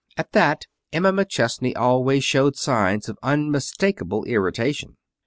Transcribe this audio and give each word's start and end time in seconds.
At 0.17 0.31
that 0.31 0.65
Emma 0.91 1.13
McChesney 1.13 1.73
always 1.75 2.23
showed 2.23 2.55
signs 2.55 3.07
of 3.07 3.19
unmistakable 3.21 4.23
irritation. 4.25 4.97